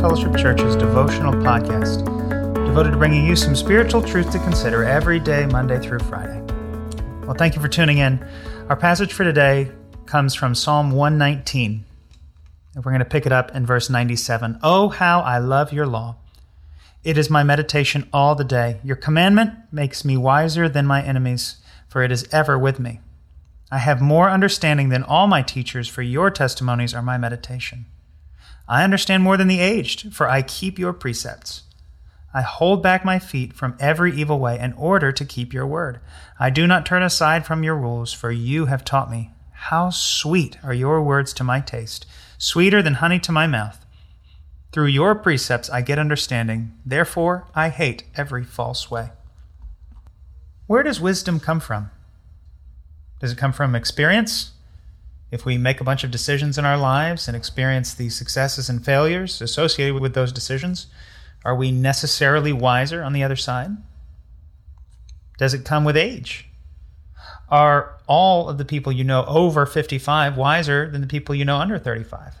[0.00, 2.04] Fellowship Church's devotional podcast,
[2.66, 6.40] devoted to bringing you some spiritual truth to consider every day, Monday through Friday.
[7.26, 8.24] Well, thank you for tuning in.
[8.68, 9.70] Our passage for today
[10.06, 11.84] comes from Psalm 119.
[12.74, 14.60] And we're going to pick it up in verse 97.
[14.62, 16.16] Oh, how I love your law!
[17.04, 18.80] It is my meditation all the day.
[18.82, 23.00] Your commandment makes me wiser than my enemies, for it is ever with me.
[23.70, 27.86] I have more understanding than all my teachers, for your testimonies are my meditation.
[28.68, 31.62] I understand more than the aged, for I keep your precepts.
[32.34, 36.00] I hold back my feet from every evil way in order to keep your word.
[36.38, 39.30] I do not turn aside from your rules, for you have taught me.
[39.52, 43.84] How sweet are your words to my taste, sweeter than honey to my mouth.
[44.70, 49.10] Through your precepts I get understanding, therefore I hate every false way.
[50.66, 51.90] Where does wisdom come from?
[53.20, 54.52] Does it come from experience?
[55.30, 58.84] If we make a bunch of decisions in our lives and experience the successes and
[58.84, 60.86] failures associated with those decisions,
[61.44, 63.70] are we necessarily wiser on the other side?
[65.36, 66.48] Does it come with age?
[67.50, 71.56] Are all of the people you know over 55 wiser than the people you know
[71.56, 72.34] under 35?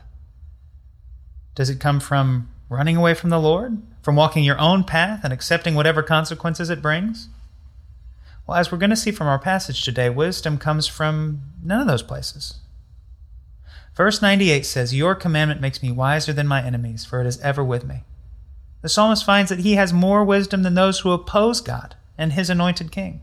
[1.54, 3.82] Does it come from running away from the Lord?
[4.02, 7.28] From walking your own path and accepting whatever consequences it brings?
[8.46, 11.86] Well, as we're going to see from our passage today, wisdom comes from none of
[11.86, 12.60] those places.
[13.98, 17.64] Verse 98 says, Your commandment makes me wiser than my enemies, for it is ever
[17.64, 18.04] with me.
[18.80, 22.48] The psalmist finds that he has more wisdom than those who oppose God and his
[22.48, 23.22] anointed king.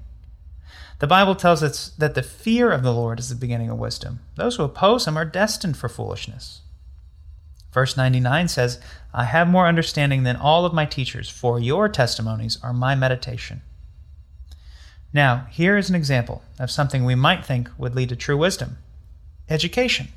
[0.99, 4.19] The Bible tells us that the fear of the Lord is the beginning of wisdom.
[4.35, 6.59] Those who oppose him are destined for foolishness.
[7.71, 8.77] Verse 99 says,
[9.13, 13.61] I have more understanding than all of my teachers, for your testimonies are my meditation.
[15.13, 18.77] Now, here is an example of something we might think would lead to true wisdom
[19.47, 20.09] education.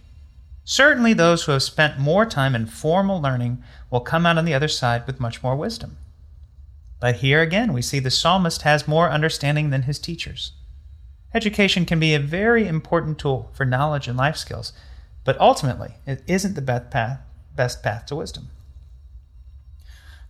[0.70, 4.52] Certainly, those who have spent more time in formal learning will come out on the
[4.52, 5.96] other side with much more wisdom.
[7.00, 10.52] But here again, we see the psalmist has more understanding than his teachers.
[11.32, 14.74] Education can be a very important tool for knowledge and life skills,
[15.24, 17.20] but ultimately, it isn't the best path,
[17.56, 18.50] best path to wisdom.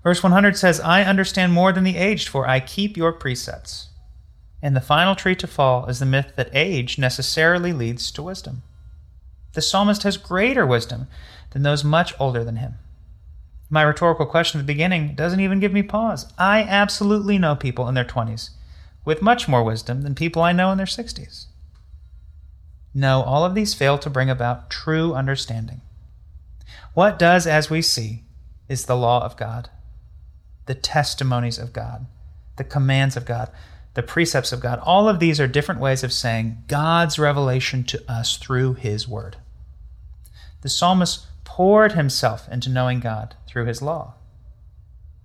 [0.05, 3.89] Verse 100 says, I understand more than the aged, for I keep your precepts.
[4.63, 8.63] And the final tree to fall is the myth that age necessarily leads to wisdom.
[9.53, 11.09] The psalmist has greater wisdom
[11.51, 12.75] than those much older than him.
[13.71, 16.33] My rhetorical question at the beginning doesn't even give me pause.
[16.39, 18.51] I absolutely know people in their 20s
[19.05, 21.47] with much more wisdom than people I know in their 60s.
[22.95, 25.83] No, all of these fail to bring about true understanding.
[26.95, 28.25] What does, as we see,
[28.69, 29.71] is the law of God,
[30.67, 32.07] the testimonies of God,
[32.57, 33.51] the commands of God,
[33.99, 34.79] the precepts of God.
[34.85, 39.39] All of these are different ways of saying God's revelation to us through His Word.
[40.61, 44.15] The psalmist poured himself into knowing God through his law.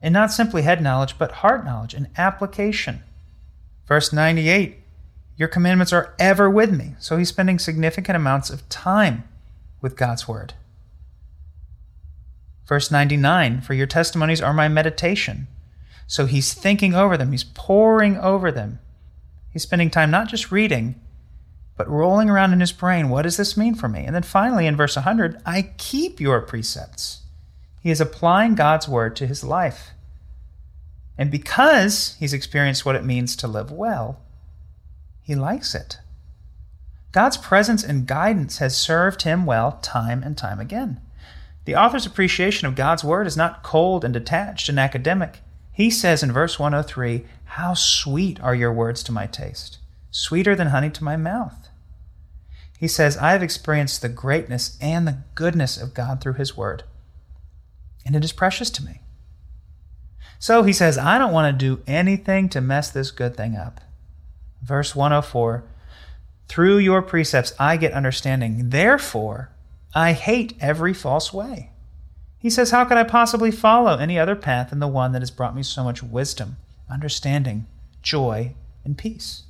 [0.02, 3.04] And not simply head knowledge, but heart knowledge and application.
[3.88, 4.78] Verse 98
[5.38, 6.96] Your commandments are ever with me.
[6.98, 9.24] So he's spending significant amounts of time
[9.82, 10.56] with God's Word.
[12.68, 15.46] Verse 99 For your testimonies are my meditation.
[16.08, 18.80] So he's thinking over them, he's poring over them.
[19.52, 21.00] He's spending time not just reading,
[21.78, 24.06] but rolling around in his brain, what does this mean for me?
[24.06, 27.22] And then finally, in verse 100, I keep your precepts.
[27.82, 29.92] He is applying God's word to his life.
[31.18, 34.22] And because he's experienced what it means to live well,
[35.22, 35.98] he likes it.
[37.12, 41.00] God's presence and guidance has served him well time and time again.
[41.66, 45.42] The author's appreciation of God's word is not cold and detached and academic.
[45.74, 49.80] He says in verse 103, How sweet are your words to my taste,
[50.12, 51.70] sweeter than honey to my mouth.
[52.78, 56.84] He says, I have experienced the greatness and the goodness of God through His Word,
[58.06, 59.02] and it is precious to me.
[60.44, 63.80] So he says, I don't want to do anything to mess this good thing up.
[64.62, 65.64] Verse 104
[66.50, 69.52] Through your precepts I get understanding, therefore
[69.96, 71.72] I hate every false way.
[72.44, 75.32] He says, How could I possibly follow any other path than the one that has
[75.32, 76.58] brought me so much wisdom,
[76.90, 77.68] understanding,
[78.02, 78.54] joy,
[78.84, 79.44] and peace?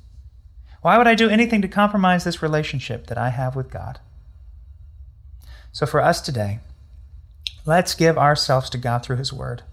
[0.84, 4.00] Why would I do anything to compromise this relationship that I have with God?
[5.72, 6.60] So, for us today,
[7.66, 9.63] let's give ourselves to God through His Word.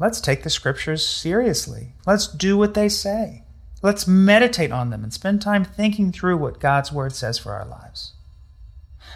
[0.00, 1.92] Let's take the Scriptures seriously.
[2.04, 3.44] Let's do what they say.
[3.80, 7.64] Let's meditate on them and spend time thinking through what God's Word says for our
[7.64, 8.13] lives.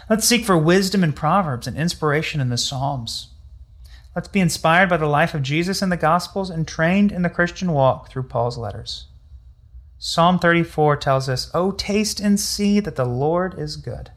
[0.09, 3.27] Let's seek for wisdom in Proverbs and inspiration in the Psalms.
[4.15, 7.29] Let's be inspired by the life of Jesus in the Gospels and trained in the
[7.29, 9.05] Christian walk through Paul's letters.
[9.99, 14.09] Psalm 34 tells us, Oh, taste and see that the Lord is good.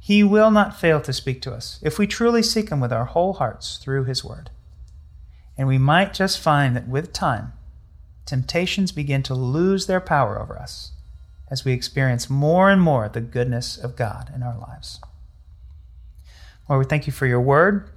[0.00, 3.04] He will not fail to speak to us if we truly seek Him with our
[3.04, 4.50] whole hearts through His Word.
[5.56, 7.52] And we might just find that with time,
[8.26, 10.90] temptations begin to lose their power over us
[11.50, 15.00] as we experience more and more the goodness of God in our lives.
[16.68, 17.88] Lord, we thank you for your word,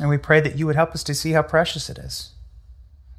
[0.00, 2.32] and we pray that you would help us to see how precious it is.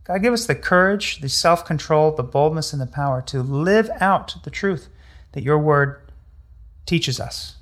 [0.04, 3.90] God, give us the courage, the self control, the boldness, and the power to live
[4.00, 4.90] out the truth
[5.34, 6.02] that your word
[6.86, 7.58] teaches us,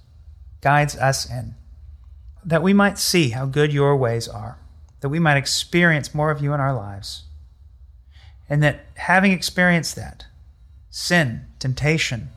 [0.61, 1.55] guides us in,
[2.43, 4.59] that we might see how good your ways are,
[5.01, 7.23] that we might experience more of you in our lives,
[8.47, 10.25] and that having experienced that,
[10.95, 12.29] sin, temptation,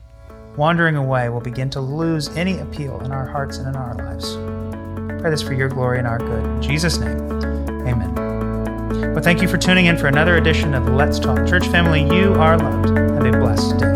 [0.57, 4.35] wandering away will begin to lose any appeal in our hearts and in our lives.
[5.21, 6.43] Pray this for your glory and our good.
[6.43, 7.17] In Jesus' name,
[7.87, 8.13] amen.
[9.13, 11.47] Well, thank you for tuning in for another edition of Let's Talk.
[11.47, 13.88] Church family, you are loved.